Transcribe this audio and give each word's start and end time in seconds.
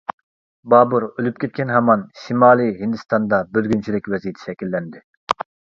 بابۇر 0.73 1.05
ئۆلۈپ 1.09 1.37
كەتكەن 1.43 1.75
ھامان، 1.75 2.07
شىمالىي 2.23 2.75
ھىندىستاندا 2.83 3.43
بۆلگۈنچىلىك 3.55 4.15
ۋەزىيىتى 4.17 4.49
شەكىللەندى. 4.49 5.07